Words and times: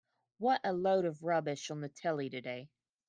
What 0.39 0.61
a 0.63 0.73
load 0.73 1.05
of 1.05 1.21
rubbish 1.21 1.69
on 1.69 1.81
the 1.81 1.87
telly 1.87 2.27
today. 2.27 2.71